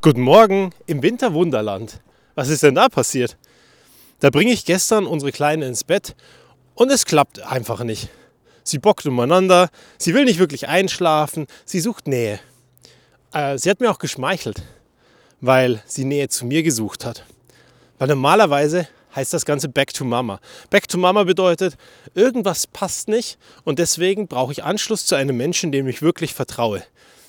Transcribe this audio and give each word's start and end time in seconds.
Guten 0.00 0.20
Morgen 0.20 0.70
im 0.86 1.02
Winterwunderland. 1.02 2.00
Was 2.36 2.50
ist 2.50 2.62
denn 2.62 2.76
da 2.76 2.88
passiert? 2.88 3.36
Da 4.20 4.30
bringe 4.30 4.52
ich 4.52 4.64
gestern 4.64 5.06
unsere 5.06 5.32
Kleine 5.32 5.66
ins 5.66 5.82
Bett 5.82 6.14
und 6.76 6.92
es 6.92 7.04
klappt 7.04 7.40
einfach 7.40 7.82
nicht. 7.82 8.08
Sie 8.62 8.78
bockt 8.78 9.06
umeinander, 9.06 9.70
sie 9.98 10.14
will 10.14 10.24
nicht 10.24 10.38
wirklich 10.38 10.68
einschlafen, 10.68 11.48
sie 11.64 11.80
sucht 11.80 12.06
Nähe. 12.06 12.38
Äh, 13.32 13.58
sie 13.58 13.68
hat 13.68 13.80
mir 13.80 13.90
auch 13.90 13.98
geschmeichelt, 13.98 14.62
weil 15.40 15.82
sie 15.84 16.04
Nähe 16.04 16.28
zu 16.28 16.46
mir 16.46 16.62
gesucht 16.62 17.04
hat. 17.04 17.24
Weil 17.98 18.06
normalerweise 18.06 18.86
heißt 19.16 19.34
das 19.34 19.44
Ganze 19.44 19.68
Back 19.68 19.92
to 19.94 20.04
Mama. 20.04 20.38
Back 20.70 20.86
to 20.86 20.96
Mama 20.96 21.24
bedeutet, 21.24 21.76
irgendwas 22.14 22.68
passt 22.68 23.08
nicht 23.08 23.36
und 23.64 23.80
deswegen 23.80 24.28
brauche 24.28 24.52
ich 24.52 24.62
Anschluss 24.62 25.06
zu 25.06 25.16
einem 25.16 25.36
Menschen, 25.36 25.72
dem 25.72 25.88
ich 25.88 26.02
wirklich 26.02 26.34
vertraue. 26.34 26.84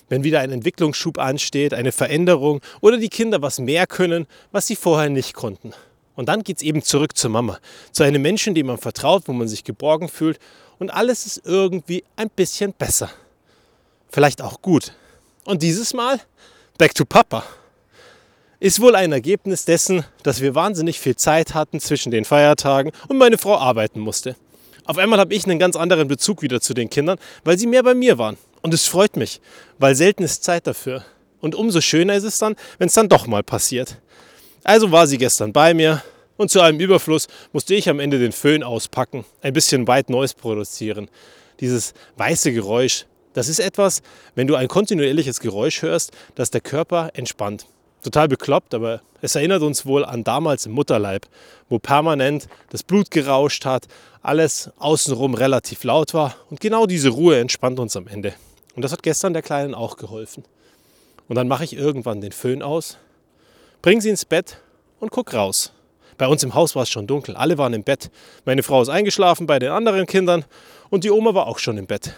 Wenn 0.09 0.23
wieder 0.23 0.41
ein 0.41 0.51
Entwicklungsschub 0.51 1.17
ansteht, 1.17 1.73
eine 1.73 1.91
Veränderung 1.91 2.61
oder 2.81 2.97
die 2.97 3.09
Kinder 3.09 3.41
was 3.41 3.59
mehr 3.59 3.87
können, 3.87 4.27
was 4.51 4.67
sie 4.67 4.75
vorher 4.75 5.09
nicht 5.09 5.33
konnten. 5.33 5.73
Und 6.15 6.27
dann 6.27 6.43
geht 6.43 6.57
es 6.57 6.63
eben 6.63 6.83
zurück 6.83 7.15
zur 7.15 7.29
Mama, 7.29 7.59
zu 7.91 8.03
einem 8.03 8.21
Menschen, 8.21 8.53
dem 8.53 8.67
man 8.67 8.77
vertraut, 8.77 9.23
wo 9.27 9.33
man 9.33 9.47
sich 9.47 9.63
geborgen 9.63 10.09
fühlt 10.09 10.39
und 10.79 10.89
alles 10.89 11.25
ist 11.25 11.41
irgendwie 11.45 12.03
ein 12.15 12.29
bisschen 12.29 12.73
besser. 12.73 13.09
Vielleicht 14.09 14.41
auch 14.41 14.61
gut. 14.61 14.93
Und 15.45 15.61
dieses 15.61 15.93
Mal 15.93 16.19
Back 16.79 16.95
to 16.95 17.03
Papa. 17.03 17.43
Ist 18.61 18.79
wohl 18.79 18.95
ein 18.95 19.11
Ergebnis 19.11 19.65
dessen, 19.65 20.05
dass 20.23 20.39
wir 20.39 20.55
wahnsinnig 20.55 20.97
viel 20.97 21.17
Zeit 21.17 21.53
hatten 21.53 21.81
zwischen 21.81 22.09
den 22.09 22.23
Feiertagen 22.23 22.93
und 23.09 23.17
meine 23.17 23.37
Frau 23.37 23.57
arbeiten 23.57 23.99
musste. 23.99 24.37
Auf 24.85 24.97
einmal 24.97 25.19
habe 25.19 25.33
ich 25.33 25.45
einen 25.45 25.59
ganz 25.59 25.75
anderen 25.75 26.07
Bezug 26.07 26.41
wieder 26.41 26.61
zu 26.61 26.73
den 26.73 26.89
Kindern, 26.89 27.19
weil 27.43 27.59
sie 27.59 27.67
mehr 27.67 27.83
bei 27.83 27.93
mir 27.95 28.17
waren. 28.17 28.37
Und 28.61 28.73
es 28.73 28.85
freut 28.85 29.15
mich, 29.15 29.41
weil 29.77 29.95
selten 29.95 30.23
ist 30.23 30.43
Zeit 30.43 30.67
dafür. 30.67 31.05
Und 31.41 31.55
umso 31.55 31.81
schöner 31.81 32.15
ist 32.15 32.23
es 32.23 32.37
dann, 32.37 32.55
wenn 32.77 32.87
es 32.87 32.93
dann 32.93 33.09
doch 33.09 33.27
mal 33.27 33.43
passiert. 33.43 33.97
Also 34.63 34.91
war 34.91 35.07
sie 35.07 35.17
gestern 35.17 35.53
bei 35.53 35.73
mir 35.73 36.03
und 36.37 36.49
zu 36.49 36.61
einem 36.61 36.79
Überfluss 36.79 37.27
musste 37.53 37.75
ich 37.75 37.89
am 37.89 37.99
Ende 37.99 38.19
den 38.19 38.31
Föhn 38.31 38.63
auspacken, 38.63 39.25
ein 39.41 39.53
bisschen 39.53 39.87
White 39.87 40.11
Noise 40.11 40.35
produzieren. 40.35 41.09
Dieses 41.59 41.93
weiße 42.17 42.53
Geräusch, 42.53 43.05
das 43.33 43.47
ist 43.47 43.59
etwas, 43.59 44.01
wenn 44.35 44.47
du 44.47 44.55
ein 44.55 44.67
kontinuierliches 44.67 45.39
Geräusch 45.39 45.81
hörst, 45.81 46.11
das 46.35 46.51
der 46.51 46.61
Körper 46.61 47.11
entspannt. 47.13 47.65
Total 48.03 48.29
bekloppt, 48.29 48.73
aber 48.73 49.01
es 49.21 49.35
erinnert 49.35 49.61
uns 49.61 49.85
wohl 49.85 50.05
an 50.05 50.23
damals 50.23 50.65
im 50.65 50.71
Mutterleib, 50.71 51.25
wo 51.67 51.79
permanent 51.79 52.47
das 52.69 52.83
Blut 52.83 53.11
gerauscht 53.11 53.65
hat, 53.65 53.87
alles 54.21 54.71
außenrum 54.77 55.33
relativ 55.33 55.83
laut 55.83 56.13
war 56.13 56.35
und 56.49 56.61
genau 56.61 56.85
diese 56.85 57.09
Ruhe 57.09 57.39
entspannt 57.39 57.79
uns 57.79 57.97
am 57.97 58.07
Ende. 58.07 58.33
Und 58.79 58.83
das 58.83 58.93
hat 58.93 59.03
gestern 59.03 59.33
der 59.33 59.41
Kleinen 59.41 59.75
auch 59.75 59.97
geholfen. 59.97 60.45
Und 61.27 61.35
dann 61.35 61.49
mache 61.49 61.65
ich 61.65 61.75
irgendwann 61.75 62.21
den 62.21 62.31
Föhn 62.31 62.63
aus 62.63 62.97
Bring 63.81 63.99
sie 63.99 64.07
ins 64.07 64.23
Bett 64.23 64.61
und 65.01 65.11
guck 65.11 65.33
raus. 65.33 65.73
Bei 66.17 66.29
uns 66.29 66.43
im 66.43 66.53
Haus 66.53 66.77
war 66.77 66.83
es 66.83 66.89
schon 66.89 67.05
dunkel, 67.05 67.35
alle 67.35 67.57
waren 67.57 67.73
im 67.73 67.83
Bett. 67.83 68.09
Meine 68.45 68.63
Frau 68.63 68.81
ist 68.81 68.87
eingeschlafen 68.87 69.47
bei 69.47 69.59
den 69.59 69.71
anderen 69.71 70.05
Kindern 70.05 70.45
und 70.89 71.03
die 71.03 71.11
Oma 71.11 71.33
war 71.33 71.47
auch 71.47 71.59
schon 71.59 71.77
im 71.77 71.87
Bett. 71.87 72.13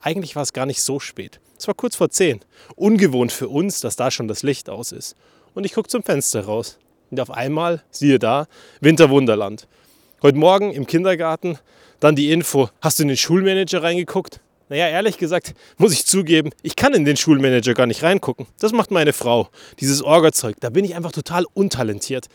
Eigentlich 0.00 0.36
war 0.36 0.42
es 0.42 0.54
gar 0.54 0.64
nicht 0.64 0.82
so 0.82 1.00
spät. 1.00 1.38
Es 1.58 1.66
war 1.68 1.74
kurz 1.74 1.96
vor 1.96 2.08
zehn. 2.08 2.40
Ungewohnt 2.76 3.30
für 3.30 3.50
uns, 3.50 3.82
dass 3.82 3.96
da 3.96 4.10
schon 4.10 4.26
das 4.26 4.42
Licht 4.42 4.70
aus 4.70 4.92
ist. 4.92 5.16
Und 5.52 5.66
ich 5.66 5.74
gucke 5.74 5.90
zum 5.90 6.02
Fenster 6.02 6.46
raus. 6.46 6.78
Und 7.10 7.20
auf 7.20 7.30
einmal, 7.30 7.84
siehe 7.90 8.18
da, 8.18 8.46
Winterwunderland. 8.80 9.68
Heute 10.22 10.38
Morgen 10.38 10.72
im 10.72 10.86
Kindergarten, 10.86 11.58
dann 12.00 12.16
die 12.16 12.32
Info, 12.32 12.70
hast 12.80 13.00
du 13.00 13.02
in 13.02 13.08
den 13.08 13.18
Schulmanager 13.18 13.82
reingeguckt? 13.82 14.40
Naja, 14.68 14.88
ehrlich 14.88 15.16
gesagt, 15.16 15.54
muss 15.78 15.92
ich 15.92 16.06
zugeben, 16.06 16.50
ich 16.62 16.74
kann 16.74 16.92
in 16.92 17.04
den 17.04 17.16
Schulmanager 17.16 17.74
gar 17.74 17.86
nicht 17.86 18.02
reingucken. 18.02 18.46
Das 18.58 18.72
macht 18.72 18.90
meine 18.90 19.12
Frau. 19.12 19.48
Dieses 19.78 20.02
Orga-Zeug, 20.02 20.56
da 20.60 20.70
bin 20.70 20.84
ich 20.84 20.96
einfach 20.96 21.12
total 21.12 21.44
untalentiert. 21.54 22.26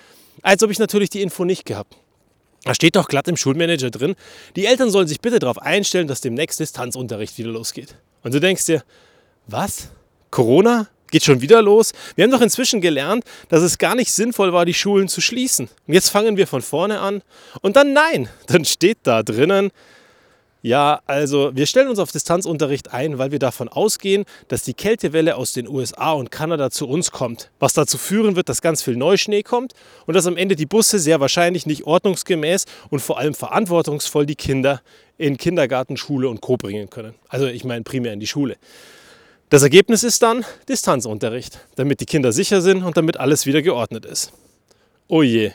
Als 0.41 0.63
ob 0.63 0.71
ich 0.71 0.79
natürlich 0.79 1.09
die 1.09 1.21
Info 1.21 1.43
nicht 1.43 1.65
gehabt. 1.65 1.95
Da 2.63 2.75
steht 2.75 2.95
doch 2.95 3.07
glatt 3.07 3.27
im 3.27 3.37
Schulmanager 3.37 3.89
drin, 3.89 4.15
die 4.55 4.67
Eltern 4.67 4.91
sollen 4.91 5.07
sich 5.07 5.19
bitte 5.19 5.39
darauf 5.39 5.59
einstellen, 5.59 6.07
dass 6.07 6.21
demnächst 6.21 6.59
Distanzunterricht 6.59 7.37
wieder 7.37 7.49
losgeht. 7.49 7.95
Und 8.23 8.33
du 8.33 8.39
denkst 8.39 8.65
dir, 8.65 8.83
was? 9.47 9.89
Corona? 10.29 10.87
Geht 11.09 11.25
schon 11.25 11.41
wieder 11.41 11.61
los? 11.61 11.91
Wir 12.15 12.23
haben 12.23 12.31
doch 12.31 12.41
inzwischen 12.41 12.79
gelernt, 12.79 13.25
dass 13.49 13.63
es 13.63 13.77
gar 13.77 13.95
nicht 13.95 14.13
sinnvoll 14.13 14.53
war, 14.53 14.63
die 14.63 14.73
Schulen 14.73 15.09
zu 15.09 15.19
schließen. 15.19 15.69
Und 15.85 15.93
jetzt 15.93 16.09
fangen 16.09 16.37
wir 16.37 16.47
von 16.47 16.61
vorne 16.61 17.01
an. 17.01 17.21
Und 17.61 17.75
dann 17.75 17.91
nein, 17.91 18.29
dann 18.47 18.63
steht 18.63 18.99
da 19.03 19.21
drinnen, 19.21 19.71
ja, 20.61 21.01
also 21.07 21.55
wir 21.55 21.65
stellen 21.65 21.87
uns 21.87 21.97
auf 21.97 22.11
Distanzunterricht 22.11 22.93
ein, 22.93 23.17
weil 23.17 23.31
wir 23.31 23.39
davon 23.39 23.67
ausgehen, 23.67 24.25
dass 24.47 24.61
die 24.61 24.75
Kältewelle 24.75 25.35
aus 25.35 25.53
den 25.53 25.67
USA 25.67 26.11
und 26.11 26.29
Kanada 26.29 26.69
zu 26.69 26.87
uns 26.87 27.11
kommt, 27.11 27.49
was 27.59 27.73
dazu 27.73 27.97
führen 27.97 28.35
wird, 28.35 28.47
dass 28.47 28.61
ganz 28.61 28.83
viel 28.83 28.95
Neuschnee 28.95 29.41
kommt 29.41 29.73
und 30.05 30.13
dass 30.13 30.27
am 30.27 30.37
Ende 30.37 30.55
die 30.55 30.67
Busse 30.67 30.99
sehr 30.99 31.19
wahrscheinlich 31.19 31.65
nicht 31.65 31.85
ordnungsgemäß 31.85 32.65
und 32.91 32.99
vor 32.99 33.17
allem 33.17 33.33
verantwortungsvoll 33.33 34.27
die 34.27 34.35
Kinder 34.35 34.81
in 35.17 35.37
Kindergarten, 35.37 35.97
Schule 35.97 36.29
und 36.29 36.41
Co 36.41 36.57
bringen 36.57 36.89
können. 36.91 37.15
Also 37.27 37.47
ich 37.47 37.63
meine 37.63 37.83
primär 37.83 38.13
in 38.13 38.19
die 38.19 38.27
Schule. 38.27 38.57
Das 39.49 39.63
Ergebnis 39.63 40.03
ist 40.03 40.21
dann 40.21 40.45
Distanzunterricht, 40.69 41.59
damit 41.75 41.99
die 42.01 42.05
Kinder 42.05 42.31
sicher 42.31 42.61
sind 42.61 42.83
und 42.83 42.97
damit 42.97 43.17
alles 43.17 43.47
wieder 43.47 43.63
geordnet 43.63 44.05
ist. 44.05 44.31
Oh 45.07 45.23
je. 45.23 45.51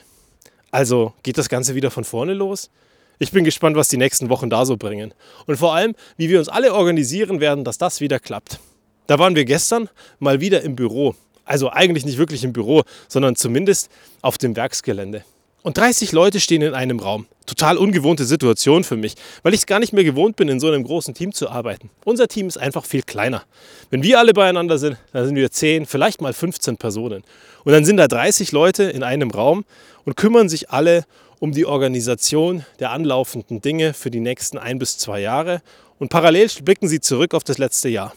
Also 0.73 1.15
geht 1.23 1.39
das 1.39 1.49
Ganze 1.49 1.77
wieder 1.77 1.91
von 1.93 2.05
vorne 2.05 2.35
los? 2.35 2.71
Ich 3.19 3.31
bin 3.31 3.45
gespannt, 3.45 3.77
was 3.77 3.89
die 3.89 3.97
nächsten 3.97 4.29
Wochen 4.29 4.51
da 4.51 4.67
so 4.67 4.77
bringen. 4.77 5.15
Und 5.47 5.57
vor 5.57 5.75
allem, 5.75 5.95
wie 6.19 6.29
wir 6.29 6.39
uns 6.39 6.49
alle 6.49 6.75
organisieren 6.75 7.41
werden, 7.41 7.65
dass 7.65 7.79
das 7.79 8.01
wieder 8.01 8.19
klappt. 8.19 8.61
Da 9.07 9.19
waren 9.19 9.35
wir 9.35 9.45
gestern 9.45 9.89
mal 10.19 10.41
wieder 10.41 10.63
im 10.63 10.77
Büro. 10.77 11.15
Also 11.45 11.71
eigentlich 11.71 12.05
nicht 12.05 12.19
wirklich 12.19 12.45
im 12.45 12.53
Büro, 12.53 12.83
sondern 13.09 13.37
zumindest 13.37 13.89
auf 14.21 14.37
dem 14.37 14.55
Werksgelände. 14.57 15.25
Und 15.63 15.79
30 15.79 16.13
Leute 16.13 16.41
stehen 16.41 16.63
in 16.63 16.75
einem 16.75 17.01
Raum. 17.01 17.27
Total 17.47 17.79
ungewohnte 17.79 18.25
Situation 18.25 18.85
für 18.85 18.97
mich, 18.97 19.15
weil 19.43 19.55
ich 19.55 19.61
es 19.61 19.67
gar 19.67 19.81
nicht 19.81 19.93
mehr 19.93 20.05
gewohnt 20.05 20.37
bin, 20.37 20.49
in 20.49 20.61
so 20.61 20.69
einem 20.69 20.85
großen 20.85 21.15
Team 21.15 21.33
zu 21.33 21.49
arbeiten. 21.49 21.91
Unser 22.05 22.29
Team 22.29 22.49
ist 22.49 22.59
einfach 22.59 22.85
viel 22.85 23.03
kleiner. 23.03 23.43
Wenn 23.91 24.03
wir 24.03 24.19
alle 24.19 24.33
beieinander 24.33 24.79
sind, 24.79 24.97
dann 25.13 25.27
sind 25.27 25.37
wir 25.37 25.51
10, 25.51 25.87
vielleicht 25.87 26.21
mal 26.21 26.33
15 26.33 26.77
Personen. 26.77 27.25
Und 27.65 27.73
dann 27.73 27.85
sind 27.85 27.97
da 27.97 28.07
30 28.07 28.53
Leute 28.53 28.85
in 28.85 29.03
einem 29.03 29.31
Raum 29.31 29.65
und 30.05 30.17
kümmern 30.17 30.49
sich 30.49 30.71
alle 30.71 31.05
um 31.39 31.53
die 31.53 31.67
Organisation 31.67 32.65
der 32.81 32.91
anlaufenden 32.91 33.61
Dinge 33.61 33.95
für 33.95 34.11
die 34.11 34.21
nächsten 34.21 34.59
ein 34.59 34.79
bis 34.79 34.99
zwei 34.99 35.21
Jahre 35.21 35.61
und 35.99 36.09
parallel 36.09 36.49
blicken 36.63 36.89
sie 36.89 37.01
zurück 37.01 37.35
auf 37.35 37.45
das 37.45 37.59
letzte 37.59 37.89
Jahr. 37.89 38.15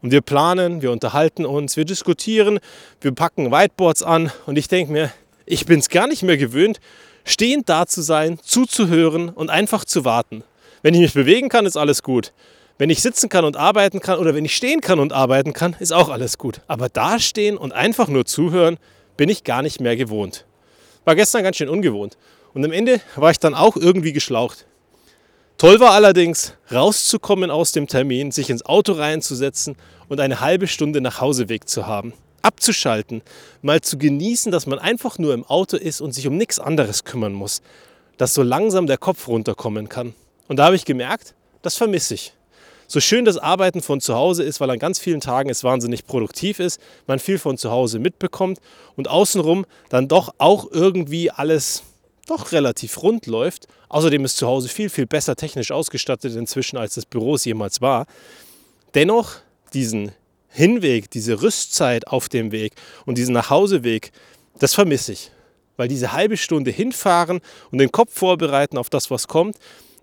Und 0.00 0.10
wir 0.10 0.20
planen, 0.20 0.82
wir 0.82 0.90
unterhalten 0.90 1.46
uns, 1.46 1.76
wir 1.76 1.84
diskutieren, 1.84 2.58
wir 3.00 3.12
packen 3.12 3.52
Whiteboards 3.52 4.02
an 4.02 4.32
und 4.46 4.58
ich 4.58 4.68
denke 4.68 4.92
mir, 4.92 5.12
ich 5.46 5.66
bin 5.66 5.78
es 5.78 5.88
gar 5.88 6.06
nicht 6.06 6.22
mehr 6.22 6.36
gewöhnt, 6.36 6.80
stehend 7.24 7.68
da 7.68 7.86
zu 7.86 8.02
sein, 8.02 8.38
zuzuhören 8.42 9.28
und 9.28 9.50
einfach 9.50 9.84
zu 9.84 10.04
warten. 10.04 10.42
Wenn 10.82 10.94
ich 10.94 11.00
mich 11.00 11.14
bewegen 11.14 11.48
kann, 11.48 11.66
ist 11.66 11.76
alles 11.76 12.02
gut. 12.02 12.32
Wenn 12.78 12.90
ich 12.90 13.00
sitzen 13.00 13.28
kann 13.28 13.44
und 13.44 13.56
arbeiten 13.56 14.00
kann 14.00 14.18
oder 14.18 14.34
wenn 14.34 14.44
ich 14.44 14.56
stehen 14.56 14.80
kann 14.80 14.98
und 14.98 15.12
arbeiten 15.12 15.52
kann, 15.52 15.76
ist 15.78 15.92
auch 15.92 16.08
alles 16.08 16.36
gut. 16.36 16.62
Aber 16.66 16.88
dastehen 16.88 17.56
und 17.56 17.72
einfach 17.72 18.08
nur 18.08 18.24
zuhören, 18.24 18.78
bin 19.16 19.28
ich 19.28 19.44
gar 19.44 19.62
nicht 19.62 19.80
mehr 19.80 19.96
gewohnt. 19.96 20.46
War 21.04 21.14
gestern 21.14 21.44
ganz 21.44 21.56
schön 21.56 21.68
ungewohnt. 21.68 22.16
Und 22.54 22.64
am 22.64 22.72
Ende 22.72 23.00
war 23.16 23.30
ich 23.30 23.38
dann 23.38 23.54
auch 23.54 23.76
irgendwie 23.76 24.12
geschlaucht. 24.12 24.66
Toll 25.58 25.78
war 25.80 25.92
allerdings, 25.92 26.54
rauszukommen 26.72 27.50
aus 27.50 27.72
dem 27.72 27.86
Termin, 27.86 28.32
sich 28.32 28.50
ins 28.50 28.66
Auto 28.66 28.92
reinzusetzen 28.92 29.76
und 30.08 30.20
eine 30.20 30.40
halbe 30.40 30.66
Stunde 30.66 31.00
nach 31.00 31.20
Hauseweg 31.20 31.68
zu 31.68 31.86
haben. 31.86 32.14
Abzuschalten, 32.42 33.22
mal 33.62 33.80
zu 33.80 33.96
genießen, 33.96 34.50
dass 34.50 34.66
man 34.66 34.80
einfach 34.80 35.18
nur 35.18 35.32
im 35.32 35.44
Auto 35.44 35.76
ist 35.76 36.00
und 36.00 36.12
sich 36.12 36.26
um 36.26 36.36
nichts 36.36 36.58
anderes 36.58 37.04
kümmern 37.04 37.32
muss. 37.32 37.62
Dass 38.16 38.34
so 38.34 38.42
langsam 38.42 38.86
der 38.86 38.98
Kopf 38.98 39.28
runterkommen 39.28 39.88
kann. 39.88 40.14
Und 40.48 40.56
da 40.56 40.64
habe 40.64 40.76
ich 40.76 40.84
gemerkt, 40.84 41.34
das 41.62 41.76
vermisse 41.76 42.14
ich. 42.14 42.34
So 42.88 43.00
schön 43.00 43.24
das 43.24 43.38
Arbeiten 43.38 43.80
von 43.80 44.00
zu 44.00 44.14
Hause 44.14 44.42
ist, 44.42 44.60
weil 44.60 44.68
an 44.68 44.78
ganz 44.78 44.98
vielen 44.98 45.20
Tagen 45.20 45.48
es 45.48 45.64
wahnsinnig 45.64 46.04
produktiv 46.04 46.58
ist, 46.58 46.80
man 47.06 47.20
viel 47.20 47.38
von 47.38 47.56
zu 47.56 47.70
Hause 47.70 48.00
mitbekommt 48.00 48.58
und 48.96 49.08
außenrum 49.08 49.64
dann 49.88 50.08
doch 50.08 50.34
auch 50.38 50.70
irgendwie 50.70 51.30
alles 51.30 51.84
doch 52.26 52.52
relativ 52.52 53.02
rund 53.02 53.26
läuft. 53.26 53.68
Außerdem 53.88 54.24
ist 54.24 54.36
zu 54.36 54.46
Hause 54.46 54.68
viel, 54.68 54.90
viel 54.90 55.06
besser 55.06 55.36
technisch 55.36 55.70
ausgestattet 55.70 56.34
inzwischen, 56.36 56.76
als 56.76 56.94
das 56.94 57.06
Büro 57.06 57.34
es 57.34 57.44
jemals 57.44 57.80
war. 57.80 58.06
Dennoch 58.94 59.36
diesen 59.72 60.12
Hinweg, 60.48 61.10
diese 61.10 61.42
Rüstzeit 61.42 62.06
auf 62.06 62.28
dem 62.28 62.52
Weg 62.52 62.74
und 63.06 63.16
diesen 63.16 63.32
Nachhauseweg, 63.34 64.12
das 64.58 64.74
vermisse 64.74 65.12
ich. 65.12 65.30
Weil 65.76 65.88
diese 65.88 66.12
halbe 66.12 66.36
Stunde 66.36 66.70
hinfahren 66.70 67.40
und 67.70 67.78
den 67.78 67.90
Kopf 67.90 68.14
vorbereiten 68.14 68.76
auf 68.76 68.90
das, 68.90 69.10
was 69.10 69.28
kommt 69.28 69.56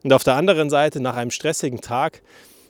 und 0.04 0.12
auf 0.14 0.24
der 0.24 0.36
anderen 0.36 0.70
Seite 0.70 1.00
nach 1.00 1.16
einem 1.16 1.32
stressigen 1.32 1.82
Tag 1.82 2.22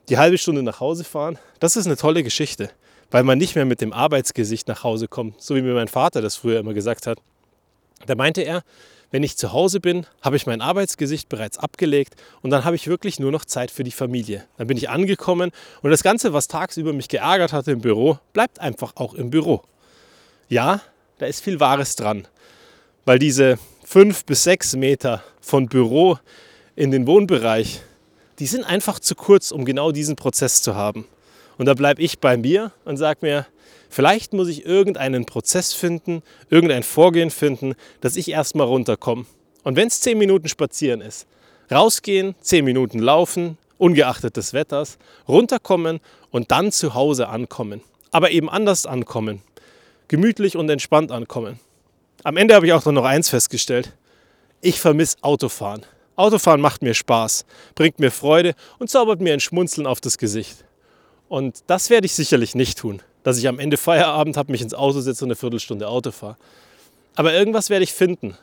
die 0.09 0.17
halbe 0.17 0.37
Stunde 0.37 0.63
nach 0.63 0.79
Hause 0.79 1.03
fahren, 1.03 1.37
das 1.59 1.77
ist 1.77 1.85
eine 1.85 1.95
tolle 1.95 2.23
Geschichte, 2.23 2.69
weil 3.11 3.23
man 3.23 3.37
nicht 3.37 3.55
mehr 3.55 3.65
mit 3.65 3.79
dem 3.79 3.93
Arbeitsgesicht 3.93 4.67
nach 4.67 4.83
Hause 4.83 5.07
kommt, 5.07 5.41
so 5.41 5.55
wie 5.55 5.61
mir 5.61 5.73
mein 5.73 5.87
Vater 5.87 6.21
das 6.21 6.35
früher 6.35 6.59
immer 6.59 6.73
gesagt 6.73 7.07
hat. 7.07 7.19
Da 8.05 8.15
meinte 8.15 8.41
er, 8.41 8.63
wenn 9.11 9.23
ich 9.23 9.37
zu 9.37 9.53
Hause 9.53 9.79
bin, 9.79 10.05
habe 10.21 10.35
ich 10.35 10.45
mein 10.45 10.61
Arbeitsgesicht 10.61 11.29
bereits 11.29 11.57
abgelegt 11.57 12.15
und 12.41 12.51
dann 12.51 12.65
habe 12.65 12.75
ich 12.75 12.87
wirklich 12.87 13.19
nur 13.19 13.31
noch 13.31 13.45
Zeit 13.45 13.71
für 13.71 13.83
die 13.83 13.91
Familie. 13.91 14.45
Dann 14.57 14.67
bin 14.67 14.77
ich 14.77 14.89
angekommen 14.89 15.51
und 15.81 15.91
das 15.91 16.03
Ganze, 16.03 16.33
was 16.33 16.47
tagsüber 16.47 16.93
mich 16.93 17.09
geärgert 17.09 17.53
hatte 17.53 17.71
im 17.71 17.81
Büro, 17.81 18.19
bleibt 18.33 18.59
einfach 18.59 18.95
auch 18.95 19.13
im 19.13 19.29
Büro. 19.29 19.63
Ja, 20.47 20.81
da 21.17 21.25
ist 21.25 21.43
viel 21.43 21.59
Wahres 21.59 21.95
dran, 21.95 22.27
weil 23.05 23.19
diese 23.19 23.57
fünf 23.83 24.25
bis 24.25 24.43
sechs 24.43 24.75
Meter 24.75 25.23
von 25.41 25.67
Büro 25.67 26.19
in 26.75 26.91
den 26.91 27.07
Wohnbereich, 27.07 27.81
die 28.37 28.45
sind 28.45 28.63
einfach 28.63 28.99
zu 28.99 29.15
kurz, 29.15 29.51
um 29.51 29.65
genau 29.65 29.91
diesen 29.91 30.15
Prozess 30.15 30.61
zu 30.61 30.75
haben. 30.75 31.05
Und 31.57 31.65
da 31.65 31.73
bleibe 31.73 32.01
ich 32.01 32.19
bei 32.19 32.37
mir 32.37 32.71
und 32.85 32.97
sage 32.97 33.19
mir, 33.21 33.45
vielleicht 33.89 34.33
muss 34.33 34.47
ich 34.47 34.65
irgendeinen 34.65 35.25
Prozess 35.25 35.73
finden, 35.73 36.21
irgendein 36.49 36.83
Vorgehen 36.83 37.31
finden, 37.31 37.75
dass 38.01 38.15
ich 38.15 38.29
erstmal 38.29 38.67
runterkomme. 38.67 39.25
Und 39.63 39.75
wenn 39.75 39.87
es 39.87 40.01
zehn 40.01 40.17
Minuten 40.17 40.47
spazieren 40.47 41.01
ist, 41.01 41.27
rausgehen, 41.71 42.35
zehn 42.41 42.65
Minuten 42.65 42.99
laufen, 42.99 43.57
ungeachtet 43.77 44.37
des 44.37 44.53
Wetters, 44.53 44.97
runterkommen 45.27 45.99
und 46.31 46.51
dann 46.51 46.71
zu 46.71 46.93
Hause 46.93 47.29
ankommen. 47.29 47.81
Aber 48.11 48.31
eben 48.31 48.49
anders 48.49 48.85
ankommen. 48.85 49.41
Gemütlich 50.07 50.57
und 50.57 50.69
entspannt 50.69 51.11
ankommen. 51.11 51.59
Am 52.23 52.37
Ende 52.37 52.55
habe 52.55 52.65
ich 52.65 52.73
auch 52.73 52.85
noch 52.85 53.05
eins 53.05 53.29
festgestellt. 53.29 53.93
Ich 54.61 54.79
vermisse 54.79 55.17
Autofahren. 55.21 55.85
Autofahren 56.15 56.59
macht 56.59 56.81
mir 56.81 56.93
Spaß, 56.93 57.45
bringt 57.75 57.99
mir 57.99 58.11
Freude 58.11 58.53
und 58.77 58.89
zaubert 58.89 59.21
mir 59.21 59.31
ein 59.31 59.39
Schmunzeln 59.39 59.87
auf 59.87 60.01
das 60.01 60.17
Gesicht. 60.17 60.65
Und 61.29 61.63
das 61.67 61.89
werde 61.89 62.07
ich 62.07 62.13
sicherlich 62.13 62.55
nicht 62.55 62.79
tun, 62.79 63.01
dass 63.23 63.37
ich 63.37 63.47
am 63.47 63.59
Ende 63.59 63.77
Feierabend 63.77 64.37
habe, 64.37 64.51
mich 64.51 64.61
ins 64.61 64.73
Auto 64.73 64.99
setze 65.01 65.25
und 65.25 65.29
eine 65.29 65.35
Viertelstunde 65.35 65.87
Auto 65.87 66.11
fahre. 66.11 66.37
Aber 67.15 67.33
irgendwas 67.33 67.69
werde 67.69 67.83
ich 67.83 67.93
finden. 67.93 68.37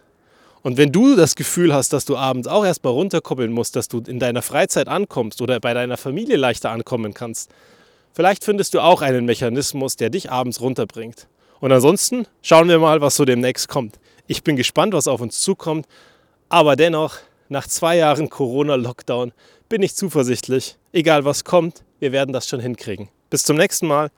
Und 0.62 0.76
wenn 0.76 0.90
du 0.90 1.14
das 1.14 1.36
Gefühl 1.36 1.72
hast, 1.72 1.92
dass 1.92 2.04
du 2.04 2.16
abends 2.16 2.48
auch 2.48 2.64
erstmal 2.64 2.92
runterkoppeln 2.92 3.52
musst, 3.52 3.76
dass 3.76 3.88
du 3.88 4.02
in 4.06 4.18
deiner 4.18 4.42
Freizeit 4.42 4.88
ankommst 4.88 5.40
oder 5.40 5.60
bei 5.60 5.72
deiner 5.74 5.96
Familie 5.96 6.36
leichter 6.36 6.70
ankommen 6.70 7.14
kannst, 7.14 7.50
vielleicht 8.12 8.44
findest 8.44 8.74
du 8.74 8.80
auch 8.80 9.00
einen 9.00 9.24
Mechanismus, 9.24 9.96
der 9.96 10.10
dich 10.10 10.30
abends 10.30 10.60
runterbringt. 10.60 11.28
Und 11.60 11.72
ansonsten 11.72 12.26
schauen 12.42 12.68
wir 12.68 12.78
mal, 12.78 13.00
was 13.00 13.16
so 13.16 13.24
demnächst 13.24 13.68
kommt. 13.68 13.98
Ich 14.26 14.42
bin 14.42 14.56
gespannt, 14.56 14.92
was 14.92 15.08
auf 15.08 15.20
uns 15.20 15.40
zukommt. 15.40 15.86
Aber 16.48 16.76
dennoch, 16.76 17.16
nach 17.48 17.66
zwei 17.66 17.96
Jahren 17.96 18.28
Corona-Lockdown 18.28 19.32
bin 19.68 19.82
ich 19.82 19.94
zuversichtlich. 19.94 20.76
Egal 20.92 21.24
was 21.24 21.44
kommt, 21.44 21.84
wir 22.00 22.12
werden 22.12 22.32
das 22.32 22.48
schon 22.48 22.60
hinkriegen. 22.60 23.08
Bis 23.30 23.44
zum 23.44 23.56
nächsten 23.56 23.86
Mal. 23.86 24.10